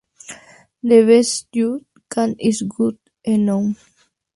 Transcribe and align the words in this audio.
The 0.81 1.03
best 1.05 1.49
you 1.53 1.85
can 2.09 2.35
is 2.39 2.63
good 2.63 2.97
enough. 3.23 4.09